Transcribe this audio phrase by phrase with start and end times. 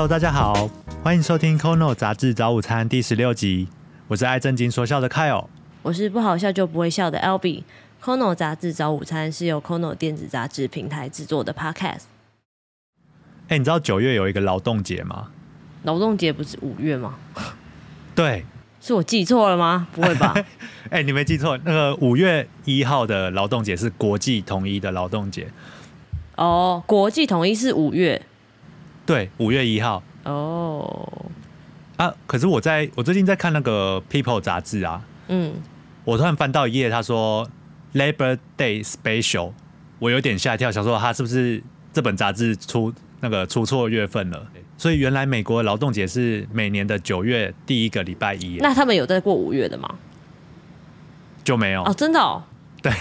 [0.00, 0.66] Hello，大家好，
[1.02, 3.68] 欢迎收听《Kono 杂志早午餐》第十六集。
[4.08, 5.44] 我是爱正经说笑的 Kyle，
[5.82, 7.64] 我是不好笑就不会笑的 Albee。
[8.02, 12.04] Kono 杂志早午餐是由 Kono 电子杂志平台制作的 Podcast。
[13.48, 15.28] 哎、你知道九月有一个劳动节吗？
[15.82, 17.16] 劳动节不是五月吗？
[18.14, 18.46] 对，
[18.80, 19.86] 是我记错了吗？
[19.92, 20.34] 不会吧？
[20.88, 25.48] 哎、你没记错，那个五月一号的劳动节是国际统一的劳动节。
[26.36, 28.22] 哦，国际统一是五月。
[29.10, 31.26] 对，五月一号哦，
[31.96, 32.14] 啊。
[32.28, 35.54] 可是我在我最近在看那个 People 杂志啊，嗯，
[36.04, 37.44] 我突然翻到一页，他说
[37.94, 39.50] Labor Day Special，
[39.98, 41.60] 我有点吓一跳，想说他是不是
[41.92, 44.46] 这本杂志出那个出错月份了？
[44.78, 49.92] 所以原来美国的劳动节是每年的九月第一个礼拜一，那他们有在过五月的吗？
[51.42, 51.82] 就没有。
[51.82, 52.44] 哦，真的哦。
[52.80, 52.92] 对，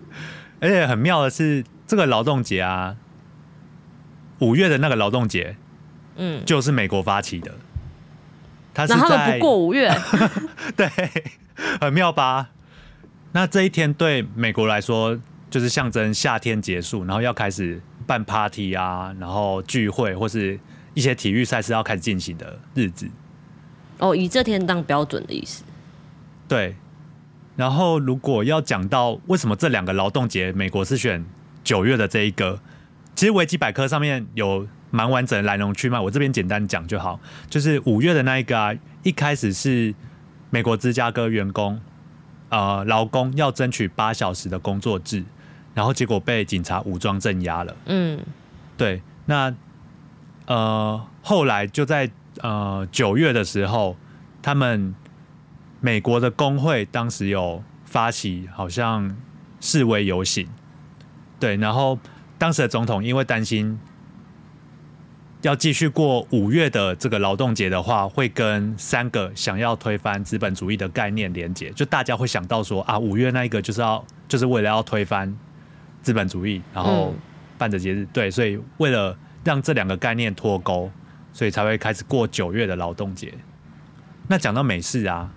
[0.58, 2.96] 而且很妙的是，这个劳动节啊，
[4.40, 5.56] 五月的那个劳动节
[6.16, 7.54] 嗯，就是美国发起的，
[8.74, 9.90] 他是在不过五月，
[10.76, 10.88] 对，
[11.80, 12.50] 很妙吧？
[13.32, 20.58] 那这一天对美国来说，就是象征夏天结束，然后要开始办 party 啊，然后聚会或是
[20.94, 23.08] 一些体育赛事要开始进行的日子。
[23.98, 25.62] 哦，以这天当标准的意思。
[26.48, 26.74] 对，
[27.56, 31.24] 然后如果要讲到为什么这两个劳动节美国是选
[31.62, 32.60] 九月的这一个，
[33.20, 37.20] 其实维基百科上面有蛮完整的来龙去脉，我这边简单讲就好。
[37.50, 39.94] 就是五月的那一个啊，一开始是
[40.48, 41.78] 美国芝加哥员工
[42.48, 45.22] 呃劳工要争取八小时的工作制，
[45.74, 47.76] 然后结果被警察武装镇压了。
[47.84, 48.18] 嗯，
[48.78, 49.54] 对，那
[50.46, 52.10] 呃后来就在
[52.40, 53.98] 呃九月的时候，
[54.40, 54.94] 他们
[55.82, 59.14] 美国的工会当时有发起好像
[59.60, 60.48] 示威游行，
[61.38, 61.98] 对，然后
[62.40, 63.78] 当时的总统因为担心
[65.42, 75.36] 要继续过五月的这个劳动节的话，会跟三个想要推翻资本主义的概念连结，就大家会想到说啊，五月那一个就是要就是为了要推翻
[76.00, 77.20] 资本主义，然后嗯
[77.58, 79.14] 办的节日，对，所以为了
[79.44, 80.90] 让这两个概念脱钩，
[81.34, 83.34] 所以才会开始过九月的劳动节。
[84.28, 85.30] 那讲到美式啊，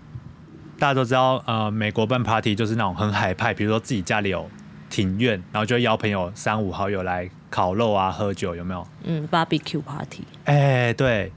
[0.80, 4.50] 大家都知道，呃，美国办 party 就是那种很海派，比如说自己家里有
[4.94, 8.88] 庭院，然后就邀朋友三五好友来烤肉啊、喝酒，有没有？
[9.04, 10.24] 嗯，barbecue party。
[10.44, 11.32] 哎、对。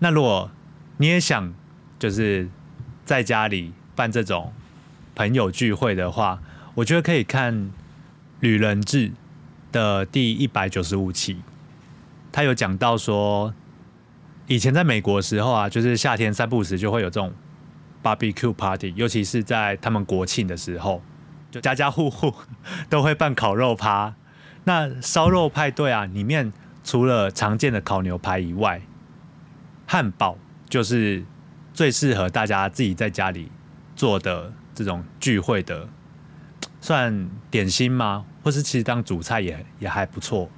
[0.00, 0.50] 那如果
[0.96, 1.54] 你也想
[2.00, 2.48] 就是
[3.04, 4.52] 在家里办这种
[5.14, 6.40] 朋友聚会的话，
[6.74, 7.54] 我觉得可以看
[8.40, 9.08] 《旅人志》
[9.70, 11.36] 的第一百九十五期，
[12.32, 13.54] 他有讲到说，
[14.48, 17.32] 以前在美国的时候啊，就是夏天散步时就会有这种
[18.02, 21.00] barbecue party，尤其是在他们国庆的时候，
[21.56, 22.34] 就家家户户
[22.90, 24.14] 都会办烤肉趴。
[24.64, 26.52] 那烧肉派对啊，里面
[26.84, 28.82] 除了常见的烤牛排以外，
[29.86, 30.36] 汉堡
[30.68, 31.24] 就是
[31.72, 33.50] 最适合大家自己在家里
[33.94, 35.88] 做的这种聚会的，
[36.80, 38.24] 算点心吗？
[38.42, 40.48] 或是其实当主菜也也还不错。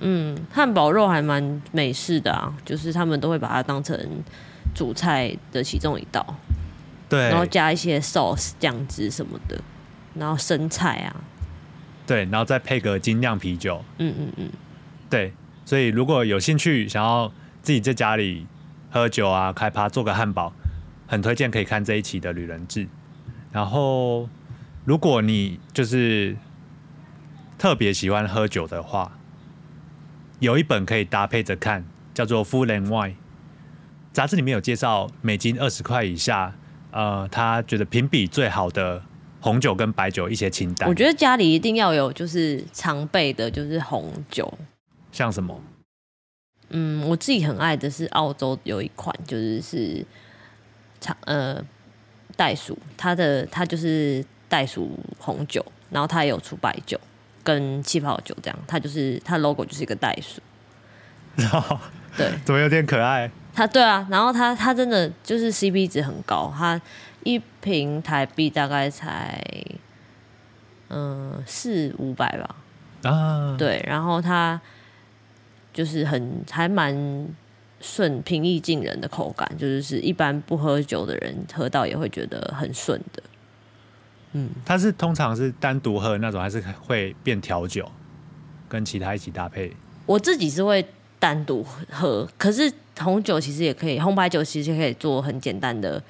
[0.00, 3.98] 嗯，汉堡肉还蛮美式的啊，就是他们都会把它当成
[4.74, 6.36] 主菜的其中一道，
[7.08, 9.58] 对然后加一些 sauce 酱汁什么的，
[10.14, 11.16] 然后生菜啊，
[12.06, 13.84] 对，然后再配个精酿啤酒。
[13.98, 14.50] 嗯嗯嗯，
[15.10, 15.32] 对，
[15.64, 17.32] 所以如果有兴趣想要
[17.62, 18.46] 自己在家里
[18.90, 20.52] 喝酒啊、开趴做个汉堡，
[21.06, 22.84] 很推荐可以看这一期的《旅人志》。
[23.50, 24.28] 然后，
[24.84, 26.36] 如果你就是
[27.56, 29.12] 特别喜欢喝酒的话，
[30.40, 33.10] 有一本可以搭配着看，叫做《Full and Wine》。
[34.12, 36.54] 杂志里面有介绍，美金二十块以下，
[36.90, 39.02] 呃，他觉得评比最好的
[39.44, 40.88] 红酒跟白酒一些清单。
[40.88, 44.50] 我觉得家里一定要有就是常备的，就是红酒。
[45.12, 45.60] 像什么？
[46.70, 50.02] 嗯，我自己很爱的是澳洲有一款，就是是
[50.98, 51.62] 长呃
[52.36, 56.98] 袋鼠，它的它就是袋鼠红酒，然后它也有出白酒
[57.42, 60.40] 跟气泡酒这样，它就是它 logo 就是一个袋鼠，
[61.36, 61.78] 然 后
[62.16, 63.30] 对怎么有点可爱？
[63.52, 66.80] 它对啊，然后它它真的就是 CP 值很高，它
[67.24, 69.42] 一瓶台币大概才
[70.88, 72.56] 嗯四五百吧，
[73.10, 74.60] 啊，对，然后它
[75.72, 77.28] 就是很还蛮
[77.80, 83.22] 顺、平易近人的口感，就是是一般不喝酒的人喝到也会觉得很顺的。
[84.32, 87.90] 嗯它是通常是单独喝那种，还是会变调酒，
[88.68, 89.72] 跟其他一起搭配？
[90.06, 90.86] 我自己是会
[91.18, 96.02] 单独喝，可是红酒其实也可以，红白酒其实可以做很简单的，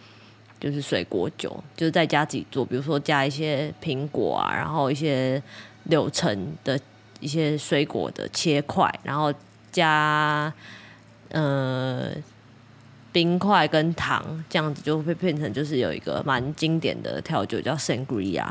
[0.58, 5.42] 就是水果酒，就是在家自己做，比如说加一些苹果啊，然后一些
[5.84, 6.78] 柳橙的
[7.20, 9.32] 一些水果的切块，然后
[9.70, 10.52] 加
[11.30, 12.10] 呃
[13.12, 18.46] 冰块跟糖这样子，就会变成就是有一个蛮经典的调酒叫 Sangria，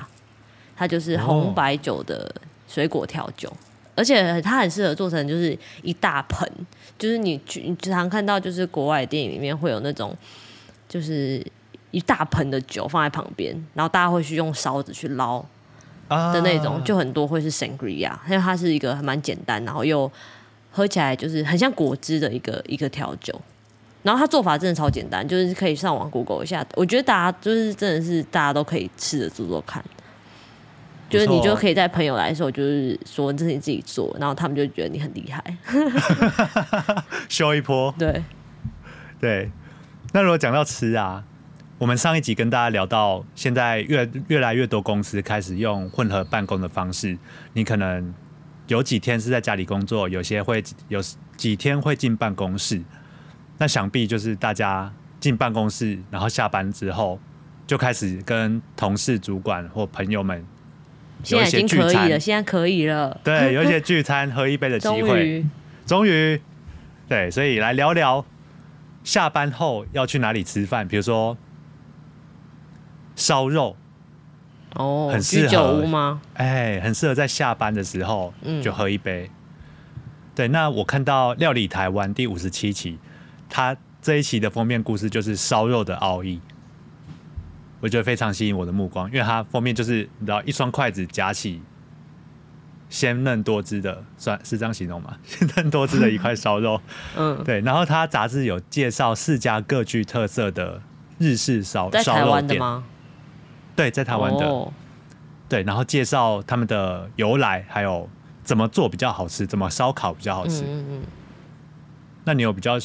[0.75, 2.33] 它就是红白酒的
[2.67, 3.51] 水果调酒。
[3.95, 6.49] 而且它很适合做成就是一大盆，
[6.97, 10.17] 就是你去你经常看到就是国外电影里面会有那种
[10.89, 11.45] 就是
[11.93, 15.39] 一大盆的酒放在旁边，然后大家会去用勺子去捞
[16.09, 20.11] 的那种，就很多会是 sangria，因为它是一个蛮简单，然后又
[20.71, 23.39] 喝起来就是很像果汁的一个一个调酒。
[24.01, 29.81] 然后它做法真的超简单，就是可以上网 Google 一下，我觉得大家就是真的是大家都可以试着做做看。
[31.09, 35.57] 就是你就可以在朋友来的时候，就是说这是你自己做，然后他们就觉得你很厉害，
[37.29, 37.93] 秀一波。
[37.99, 38.23] 对，
[39.21, 39.51] 对。
[40.11, 41.23] 那如果讲到吃啊，
[41.83, 47.17] 我们上一集跟大家聊到，现在越越来越多公司开始用混合办公的方式，
[47.51, 48.13] 你可能
[48.67, 51.01] 有几天是在家里工作，有些会有
[51.35, 52.81] 几天会进办公室。
[53.57, 57.19] 那想必就是大家进办公室，然后下班之后
[57.67, 60.41] 就开始跟同事、主管或朋友们。
[61.21, 63.19] 现在已经可以了，现在可以了。
[63.25, 65.45] 对，有一些聚餐喝一杯的机会，
[65.85, 66.39] 终于，
[67.09, 68.25] 对，所以来聊聊
[69.03, 71.37] 下班后要去哪里吃饭，比如说
[73.23, 73.77] 烧肉，
[74.75, 76.19] 哦，很适合吗？
[76.33, 79.31] 哎，很适合在下班的时候就喝一杯。
[80.35, 82.99] 对，那我看到《料理台湾》第五十七期，
[83.49, 86.41] 它这一期的封面故事就是烧肉的奥义。
[87.79, 91.61] 我觉得非常吸引我的目光，因为它封面就是你知道一双筷子夹起
[92.89, 95.15] 鲜嫩多汁的，算是这样形容吗？
[95.23, 96.81] 鲜嫩多汁的一块烧肉，
[97.15, 97.61] 嗯，对。
[97.61, 100.81] 然后它杂志有介绍四家各具特色的
[101.19, 102.83] 日式烧烧肉店吗？
[103.75, 104.67] 对，在台湾的。
[105.49, 108.09] 对，然后介绍他们的由来，还有
[108.43, 110.63] 怎么做比较好吃，怎么烧烤比较好吃。
[110.63, 111.01] 嗯嗯。
[112.25, 112.77] 那你有比较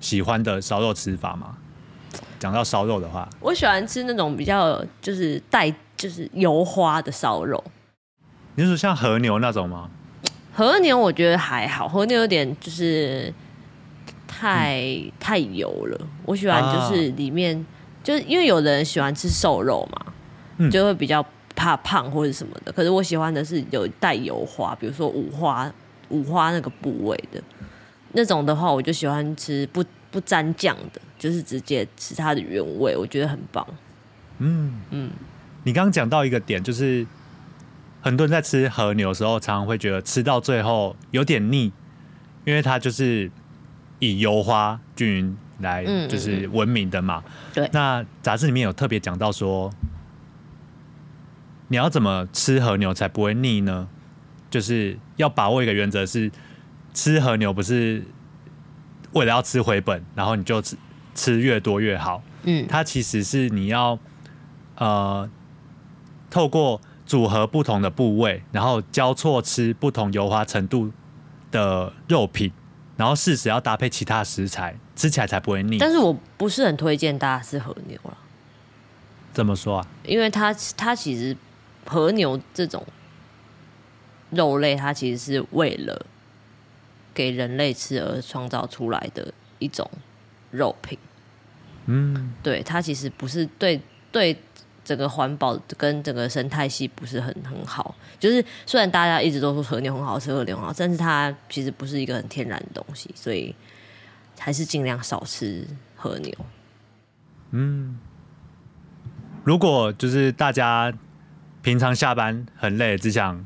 [0.00, 1.56] 喜欢的烧肉吃法吗？
[2.38, 7.62] 讲到烧肉的话，我喜欢吃那种比较就是带就是油花的烧肉。
[8.54, 9.90] 你是说像和牛那种吗？
[10.52, 13.32] 和牛我觉得还好，和牛有点就是
[14.28, 16.00] 太太油了。
[16.24, 17.66] 我喜欢就是里面
[18.04, 20.12] 就是因为有的人喜欢吃瘦肉嘛，
[20.70, 21.24] 就会比较
[21.54, 22.72] 怕胖或者什么的。
[22.72, 25.72] 可是我喜欢的是有带油花，比如说五花
[26.08, 27.42] 五花那个部位的
[28.12, 29.84] 那种的话，我就喜欢吃不。
[30.14, 33.66] 不沾酱的，就是直接吃它的原味，我觉得很棒。
[34.38, 35.10] 嗯嗯，
[35.64, 37.04] 你刚刚讲到一个点，就是
[38.00, 41.72] 很多人在吃和牛的时候，常常会觉得吃到最后有点腻，
[42.44, 43.28] 因为它就是
[43.98, 47.20] 以油花均匀来就是闻名的嘛。
[47.52, 47.68] 对。
[47.72, 49.68] 那杂志里面有特别讲到说，
[51.74, 53.88] 你要怎么吃和牛才不会腻呢？
[54.48, 56.30] 就是要把握一个原则，是
[56.92, 58.04] 吃和牛不是。
[59.12, 60.76] 为了要吃回本，然后你就吃
[61.16, 62.22] 吃越多越好。
[62.44, 63.98] 嗯，它其实是你要
[64.76, 65.28] 呃
[66.30, 70.92] 透过组合不同的部位，然后交错吃不同油花程度
[71.50, 72.52] 的肉品，
[72.96, 75.78] 然后适时要搭配其他食材，吃起来才不会腻。
[75.78, 78.16] 但是我不是很推荐大家吃和牛了。
[79.32, 79.86] 怎么说啊？
[80.04, 81.36] 因为它它其实
[81.86, 82.84] 和牛这种
[84.30, 86.06] 肉类，它其实是为了。
[87.16, 89.88] 给人类吃而创造出来的一种
[90.50, 90.98] 肉品，
[91.86, 94.36] 嗯，对它其实不是对对
[94.84, 97.94] 整个环保跟整个生态系不是很很好。
[98.18, 103.54] 就是虽然大家一直都说和牛很好吃，和牛很好，但是它其实不是一个很天然的东西，所以
[104.36, 105.64] 还是尽量少吃
[105.94, 106.34] 和牛。
[107.52, 107.96] 嗯，
[109.44, 110.92] 如果就是大家
[111.64, 113.42] 平常下班很累，只想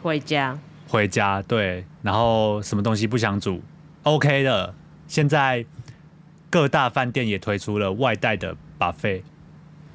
[0.00, 0.56] 回家。
[0.86, 3.60] 回家对，然后什么东西不想煮
[4.04, 4.72] ，OK 的。
[5.08, 5.66] 现在
[6.48, 9.22] 各大饭店也推出了外带的 buffet。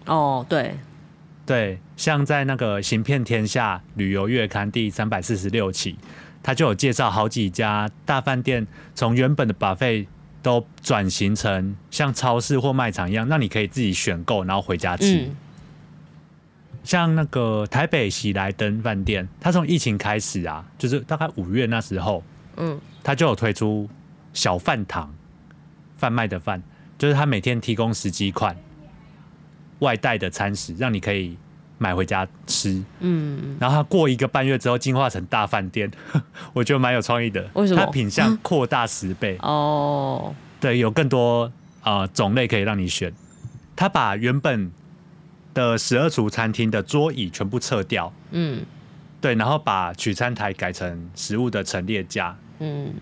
[0.08, 0.76] 哦，对，
[1.46, 5.96] 对，像在那个《行骗天下旅游月刊》第三百四十六期，
[6.44, 10.08] 他就有介绍好几家大饭店，从原本的 buffet
[10.42, 15.30] 都转型成像超市或卖场一样，那你可以自己选购，然后回家吃。
[16.88, 22.24] 像那个台北喜来登饭店，它从疫情开始啊，就是大概五月那时候，
[22.56, 23.90] 嗯，它就有推出
[24.32, 25.14] 小饭堂，
[25.98, 26.64] 贩卖的饭，
[26.98, 28.56] 就是它每天提供十几款
[29.80, 31.38] 外带的餐食，让你可以
[31.78, 35.92] 买回家吃，嗯，然后它过一个半月之后进化成大饭店，
[36.54, 37.84] 我觉得蛮有创意的，为什么？
[37.84, 39.36] 它品相扩大十倍。
[39.44, 41.52] 哦，对，有更多
[41.82, 43.12] 啊种类可以让你选，
[43.76, 44.72] 它把原本。
[45.58, 48.64] 的十二厨餐厅的桌椅全部撤掉，嗯，
[49.20, 52.94] 对，然后把取餐台改成食物的陈列架，嗯，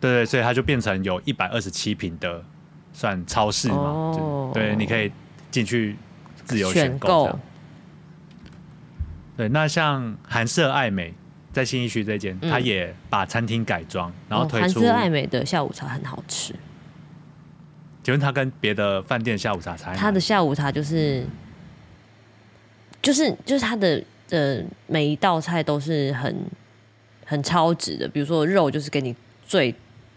[0.00, 2.42] 对对，所以它就变成有一百二十七平的
[2.92, 4.50] 算超市嘛，哦。
[4.52, 5.12] 对，你可以
[5.52, 5.96] 进去
[6.44, 7.38] 自由选选购。
[9.36, 11.14] 对，那像韩舍爱美
[11.52, 14.80] 在新义区这间，嗯它也把餐厅改装，然后哦推出。
[14.80, 16.54] 韩舍爱美的下午茶很好吃，
[18.02, 19.98] 请问它跟别的饭店下午茶差在哪里？
[20.00, 21.24] 它的下午茶就是
[23.02, 26.34] 就是就是它的呃每一道菜都是很
[27.24, 29.14] 很超值的，比如说肉就是给你
[29.46, 29.74] 最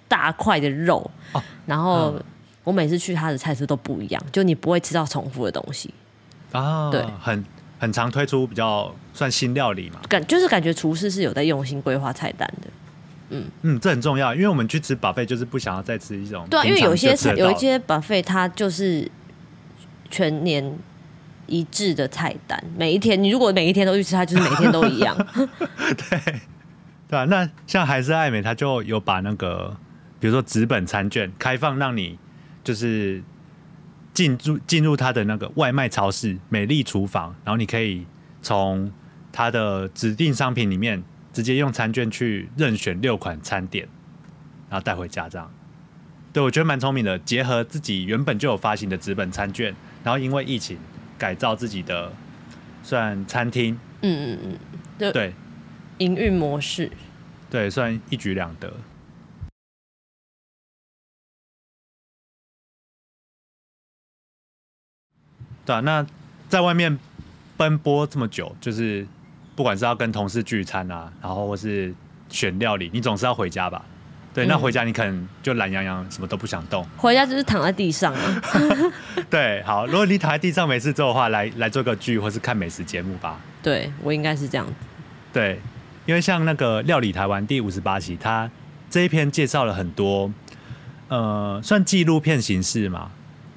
[0.07, 2.23] 大块的肉，哦然后嗯
[2.63, 5.93] 我每次去他的菜色都不一样，就你不会吃到重复的东西，
[6.51, 7.43] 啊，对很
[7.79, 9.99] 很常推出比较算新料理嘛。
[10.07, 12.67] 感就是感觉厨师是有在用心规划菜单的。
[13.29, 19.09] 嗯嗯，这很重要，因为我们去吃 buffet 就是不想要再吃一种对啊，因为有些就吃得到菜有一些 buffet 它就是
[20.11, 20.63] 全年
[21.47, 25.15] 一致的菜单，每一天你如果每一天都去吃，它就是每一天都一样。
[27.07, 29.77] 对啊，那像还是爱美，它就有把那个
[30.19, 32.17] 比如说纸本餐券开放，让你
[32.63, 33.23] 就是
[34.13, 38.05] 进入进入它的那个外卖超市美丽厨房，然后你可以
[38.41, 38.91] 从
[39.31, 43.87] 它的指定商品里面直接用餐券去任选六款餐点，
[44.69, 45.51] 然后带回家这样。
[46.31, 50.79] 对，我觉得蛮聪明的，结合自己原本就有发行的纸本餐券，然后因为疫情
[51.23, 52.11] 改造自己的
[52.83, 54.59] 算餐厅，嗯嗯嗯，
[54.99, 55.33] 就对
[55.99, 56.91] 营运模式。
[57.49, 58.73] 对，算一举两得。
[65.65, 66.05] 对啊，那
[66.49, 66.99] 在外面
[67.55, 69.07] 奔波这么久，就是
[69.55, 71.95] 不管是要跟同事聚餐啊，然后或是
[72.27, 73.85] 选料理，你总是要回家吧？
[74.33, 76.83] 对，那嗯回家你可能就懒洋洋，什么都不想动。
[76.97, 78.41] 回家就是躺在地上啊，
[79.29, 83.39] 对，好，如果你躺在地上没事做的话，来来做个剧或是看美食节目吧。
[83.61, 84.73] 对我应该是这样子。
[85.31, 85.59] 对，
[86.05, 88.49] 因为像那个《料理台湾》第五十八集，它
[88.89, 90.31] 这一篇介绍了很多，
[91.09, 93.11] 呃，算纪录片形式嘛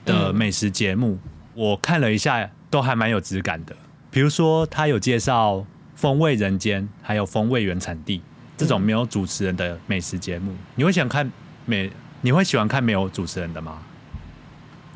[0.05, 1.19] 的嗯美食节目，
[1.55, 3.75] 我看了一下，都还蛮有质感的。
[4.11, 5.57] 比如说，它有介绍
[5.95, 8.19] 《风味人间》，还有《风味原产地》
[8.57, 11.31] 这种没有主持人的美食节目，你会想看
[11.65, 11.91] 美？
[12.23, 13.79] 你会喜欢看没有主持人的吗？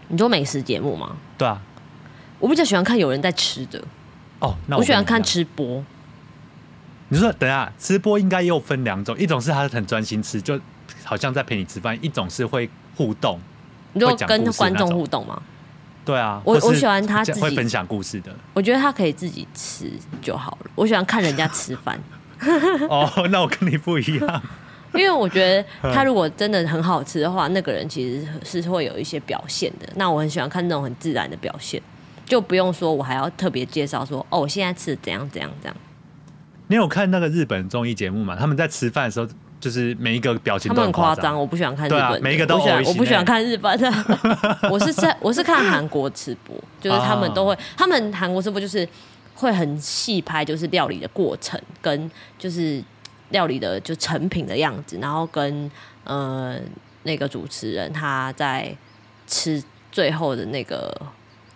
[0.08, 1.16] 你说美食节目吗？
[1.38, 1.60] 对啊，
[2.38, 3.80] 我比较喜欢看有人在吃的，
[4.40, 5.22] 哦，那我喜欢看。
[5.22, 5.84] 吃播。
[7.10, 10.58] 你说等下吃播应该又分两种，一种是他很专心吃，就
[11.04, 13.38] 好像在陪你吃饭；一种是会互动，
[13.92, 15.40] 你就跟观众互动吗？
[16.04, 18.34] 对啊，我我喜欢他自己会分享故事的。
[18.54, 20.70] 我觉得他可以自己吃就好了。
[20.74, 22.00] 我喜欢看人家吃饭，
[22.88, 24.42] 哦，那我跟你不一样。
[24.92, 28.26] 因为我觉得嗯他如果真的很好吃的话，那个人其实
[28.62, 29.88] 是会有一些表现的。
[29.94, 31.80] 那我很喜欢看那种很自然的表现，
[32.26, 35.76] 就不用说我还要特别介绍说哦，我现在吃的怎样怎样怎样。
[36.66, 38.36] 你有看那个日本综艺节目吗？
[38.38, 39.26] 他们在吃饭的时候，
[39.60, 41.38] 就是每一个表情都很夸张，。
[41.38, 43.92] 我不喜欢看日本，每一个都我不喜欢，我不喜欢欸看日本的。
[44.70, 48.88] 我是在我是看韩国吃播，就是他们都会，他们韩国吃播就是
[49.34, 52.82] 会很细拍，就是料理的过程跟就是
[53.30, 55.70] 料理的就成品的样子，然后跟
[56.04, 56.58] 呃
[57.04, 58.76] 那个主持人他在
[59.26, 60.94] 吃最后的那个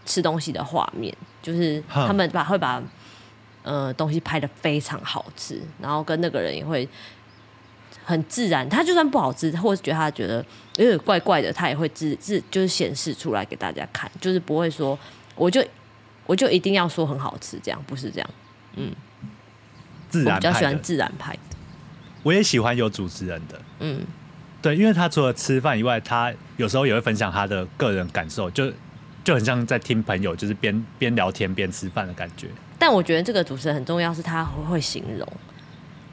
[0.06, 2.82] 吃东西的画面，就是他们把会把
[3.62, 6.88] 呃东西拍的非常好吃，然后跟那个人也会
[8.04, 8.68] 很自然。
[8.68, 10.44] 他就算不好吃，或者觉得他觉得
[10.76, 14.98] 有点怪怪的，他也会自自就是显示出来给大家看，就是不会说
[15.34, 15.64] 我就
[16.26, 18.30] 我就一定要说很好吃，这样不是这样。
[18.76, 18.92] 嗯。
[20.10, 21.56] 自然我比较喜，欢自然派的，
[22.22, 23.60] 我也喜欢有主持人的。
[23.80, 24.00] 嗯，
[24.62, 28.72] 对，因为他除了吃饭以外，他有时候也会分享他的个人感受，就
[29.24, 32.46] 就很像在听朋友，就是边边聊天边吃饭的感觉。
[32.78, 35.26] 但我觉得这个主持人很重要，是他会会形容，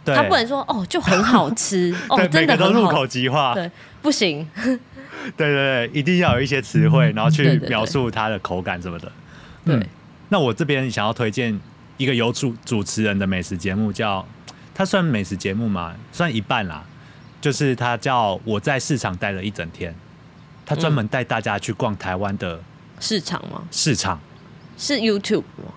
[0.04, 3.54] 对，他不能说哦就很好吃， 哦真的入口即化。
[3.54, 3.70] 对，
[4.02, 4.80] 不行，对
[5.38, 9.12] 对对，一定要有一些词汇，然后去描述它的口感什么的。
[9.64, 9.76] 对。
[9.76, 9.86] 嗯，
[10.32, 11.60] 那我这边想要推荐
[11.98, 14.26] 一个有主主持人的美食节目，叫
[14.74, 16.86] 它算美食节目嘛，算一半啦。
[17.42, 19.94] 就是它叫我在市场待了一整天，
[20.64, 22.62] 他专门带大家去逛台湾的
[23.00, 23.64] 市场吗？
[23.72, 24.22] 市场，
[24.78, 25.74] 是 YouTube 吗？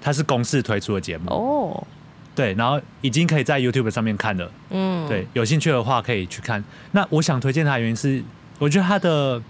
[0.00, 1.86] 它是公视推出的节目，哦，
[2.34, 4.52] 对，然后已经可以在 YouTube 上面看了。
[4.68, 6.62] 嗯，对，有兴趣的话可以去看。
[6.92, 8.22] 那我想推荐他的原因是，
[8.58, 9.42] 我觉得他的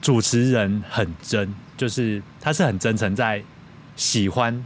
[0.00, 3.42] 主持人很真，就是他是很真诚，在
[3.96, 4.64] 喜欢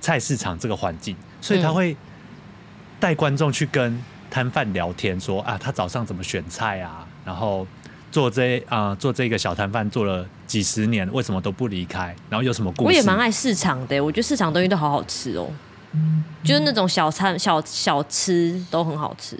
[0.00, 1.96] 菜市场这个环境，所以他嗯会
[3.00, 7.66] 带观众去跟摊贩聊天，说啊，他早上怎么选菜啊，然后
[8.10, 12.86] 做这啊、做这个小摊贩做了几十年，为什么都不离开，然后有什么故事？
[12.86, 15.48] 我也蛮爱市场的，我觉得市场东西都好好吃哦，
[16.44, 19.38] 就是那种小餐小小吃都很好吃。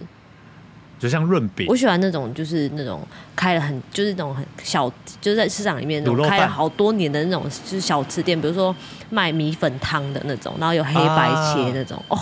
[0.98, 4.88] 就像润饼我，喜欢那种就是那种开了很就是那种很小，
[5.20, 8.74] 就是在市场里面开了好多年的那种就是小吃店，比如说
[9.10, 12.18] 卖米粉汤的那种，然后有黑白切那种，哦，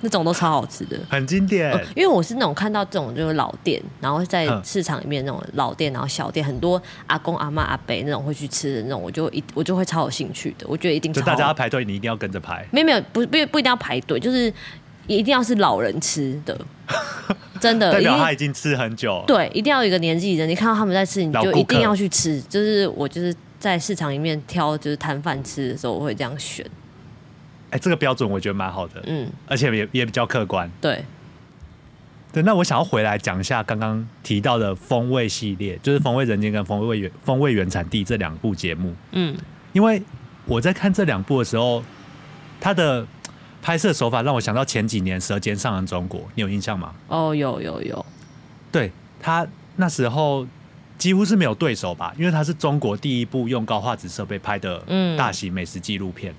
[0.00, 0.96] 那种都超好吃的。
[1.10, 1.70] 很经典。
[1.72, 10.66] 呃因为我是那种看到这种就是老店，然后在嗯市场里面那种老店，然后小店，很多阿公阿妈阿伯那种会去吃的那种，我就一我就会超有兴趣的。
[10.68, 12.66] 我觉得一定就大家要排队，你一定要跟着排。
[12.70, 14.52] 没有没有不不不一定要排队，就是
[15.06, 16.58] 一定要是老人吃的，
[17.58, 19.22] 真的代表他已经吃很久。
[19.26, 22.40] 对，一定要有一个年纪的人，你看到他们在吃，你就一定要去吃。
[22.42, 26.64] 就是我就是在市场里面挑就是摊贩吃的时候，我会这样选。
[27.70, 30.70] 哎，这个标准我觉得蛮好的，嗯，而且也也比较客观。
[30.80, 31.04] 对，
[32.32, 39.36] 对，那我想要回来讲一下刚刚提到的风味系列，就是《风味人间》跟《风味原风味原产地》这两部节目，嗯
[39.74, 40.02] 因为
[40.46, 41.84] 我在看这两部的时候，
[42.58, 43.06] 它的
[43.68, 46.94] 拍摄手法让我想到前几年《舌尖上的中国》，你有印象吗？
[47.06, 48.06] 哦，有有有，
[48.72, 49.46] 对他
[49.76, 50.46] 那时候
[50.96, 56.34] 几乎是没有对手吧，因为他是中国第一部用高画质设备拍的嗯大型美食纪录片。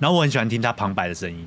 [0.00, 1.46] 然后我很喜欢听他旁白的声音。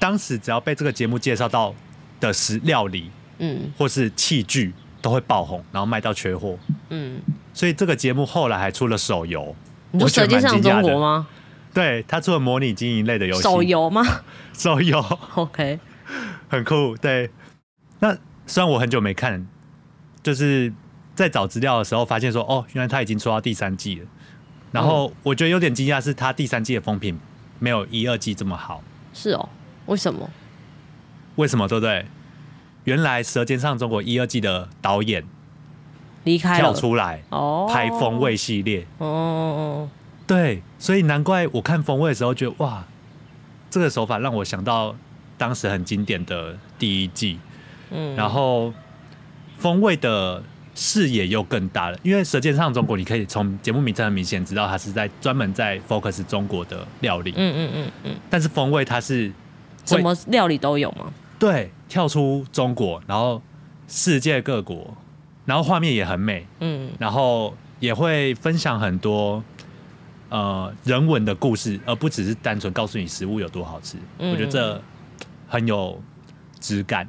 [0.00, 1.72] 当时只要被这个节目介绍到
[2.18, 3.08] 的食料理
[3.38, 6.58] 嗯或是器具，都会爆红，然后卖到缺货。
[6.88, 7.20] 嗯，
[7.54, 9.54] 所以这个节目后来还出了手游，
[9.92, 11.28] 你说《舌尖上中国》吗？
[11.72, 14.02] 对他出了模拟经营类的游戏，手游吗
[14.52, 14.98] 手游
[15.34, 15.78] ？OK，
[16.48, 16.96] 很酷。
[16.96, 17.30] 对，
[18.00, 19.46] 那虽然我很久没看，
[20.22, 20.72] 就是
[21.14, 24.06] 在找资料的时候发现说，哦，原来他已经出到第三季了。
[24.72, 27.18] 然后我觉得有点惊讶，是他第三季的风评
[27.58, 29.48] 没有一二季这么好，是哦，
[29.86, 30.30] 为什么？
[31.36, 31.66] 为什么？
[31.66, 32.06] 对不对？
[32.84, 35.28] 原来《舌尖上中国》一二季的导演跳
[36.24, 39.88] 离开了出来哦，拍风味系列，哦哦
[40.30, 42.84] 对，所以难怪我看风味的时候觉得哇，
[43.68, 44.94] 这个手法让我想到
[45.36, 47.36] 当时很经典的第一季，
[47.90, 48.72] 嗯，然后
[49.58, 50.40] 风味的
[50.76, 59.32] 视野又更大了，因为《舌尖上的中国》，你可以从节目名称很明显知道它是在专门在 focus 中国的料理，嗯嗯嗯嗯，但是风味它是
[59.84, 61.12] 什么料理都有吗？
[61.40, 63.42] 对跳出中国，然后
[63.88, 64.96] 世界各国，
[65.44, 66.92] 然后画面也很美，嗯。
[67.00, 69.42] 然后也会分享很多
[70.30, 73.98] 呃人文的故事，而不只是单纯告诉你食物有多好吃。
[74.18, 74.82] 嗯我觉得这
[75.46, 76.02] 很有
[76.58, 77.06] 质感。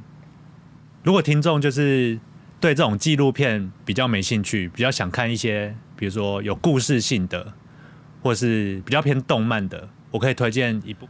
[1.03, 2.19] 如果听众就是
[2.59, 7.53] 对这种纪录片比较没兴趣，比较想看一些比如说有故事性的，
[8.21, 11.07] 或是比较偏动漫的，我可以推荐一部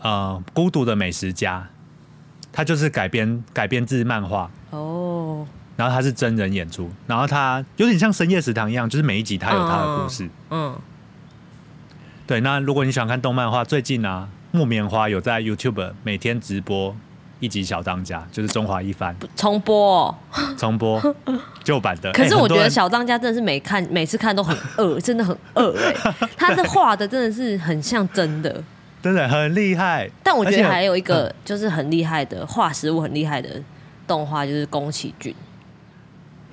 [0.00, 1.68] 呃《孤独的美食家》，
[2.52, 4.50] 它就是改编改编自漫画。
[4.70, 10.28] 哦，然后它是真人演出，然后它有点像深夜食堂一样，就是每一集它有它的故事。
[10.50, 10.76] 嗯
[12.32, 16.96] 对，那如果你喜欢看动漫的话，最近啊，木棉花有在 YouTube 每天直播
[17.40, 20.14] 一集小当家，就是中华一番重播、哦。
[20.56, 20.98] 重播
[21.62, 22.10] 旧版的。
[22.12, 25.94] 可是我觉得小当家真的是每看每次看都很饿， 真的很饿哎、
[26.34, 28.64] 他的画的真的是很像真的。
[29.02, 33.60] 真的很厉害，但我觉得还有一个就是很厉害的画食物很厉害的
[34.06, 35.34] 动画，就是宫崎骏。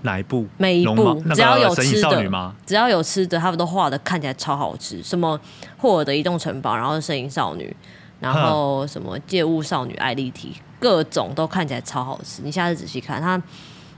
[0.01, 0.47] 哪一部？
[0.57, 2.55] 每一部只要有吃的吗？
[2.65, 5.01] 只要有吃的，他们都画的看起来超好吃。
[5.03, 5.39] 什么
[5.77, 7.75] 霍尔的移动城堡，然后声音少女，
[8.19, 12.41] 然后什么借物少女艾丽缇，各种都看起来超好吃。
[12.43, 13.41] 你下次仔细看他。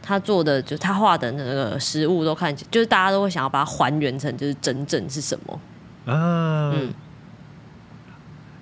[0.04, 5.60] 他做的就他画的那个食物都看起来，就是大家都会想要把它还原成就是真正是什么。
[6.08, 6.94] 嗯嗯，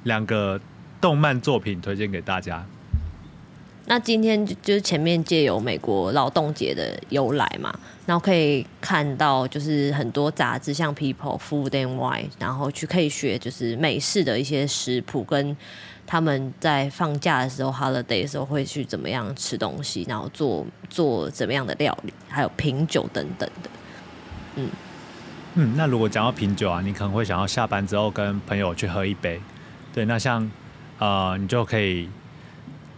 [0.03, 0.59] 两个
[0.99, 2.65] 动漫作品推荐给大家。
[3.85, 7.73] 那今天就就是前面借由美国劳动节的由来嘛，
[8.05, 15.57] 然后可以看到就是很多杂志，像 People、Food and Wine，然后去可以学就是美式的一些食谱，跟
[16.05, 23.69] 他们在放假的时候、holiday 的时候会去怎么样吃东西，然后做做怎么样的料理，还有品酒等等的。
[25.55, 29.41] 嗯，那如果讲到品酒啊，你可能会想要下班之后跟朋友去喝一杯。
[29.91, 30.49] 对，那像
[30.99, 32.07] 呃，你就可以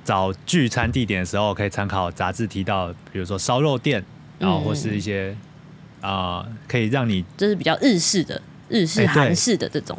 [0.04, 4.04] 找聚餐地点的时候，可以参考杂志提到，比如说烧肉店，
[4.40, 5.36] 然后或是一些
[6.02, 9.98] 啊、呃可以让你这是比较日式的、日式、韩式的这种。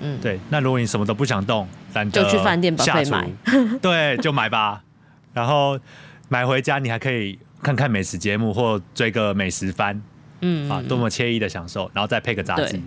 [0.00, 0.38] 嗯，对。
[0.50, 3.30] 那如果你什么都不想动，懒得就去饭店把下厨费买，
[3.80, 4.82] 对，就买吧。
[5.32, 5.78] 然后
[6.28, 10.02] 买回家，你还可以看看美食节目或追个美食番。
[10.40, 12.78] 嗯啊，多么惬意的享受，然后再配个杂志。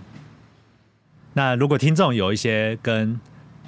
[1.34, 3.18] 那如果听众有一些跟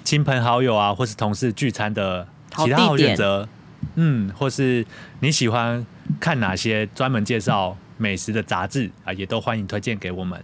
[0.05, 3.49] 亲朋好友啊，或是同事聚餐的好其他好选择，
[3.95, 4.87] 嗯，或是
[5.21, 5.85] 你喜欢
[6.19, 10.43] 看哪些专门介绍美食的杂志啊，也都欢迎推荐给我们。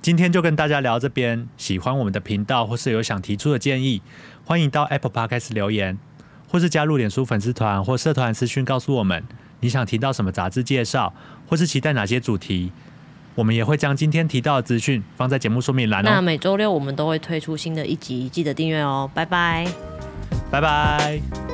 [0.00, 4.00] 今天就跟大家聊到这边，喜欢我们的频道或是有想提出的建议，
[4.44, 5.98] 欢迎到 Apple Podcast 留言。
[6.50, 9.22] 或是加入脸书粉丝团或社团私讯告诉我们
[9.60, 11.12] 你想听到什么杂志介绍，
[11.46, 12.72] 或是期待哪些主题。
[13.34, 16.22] 我们也会将今天提到的资讯放在节目说明栏那哦。
[16.22, 19.87] 每周六我们都会推出新的一集，记得订阅哦，拜拜。
[20.50, 21.47] 拜拜。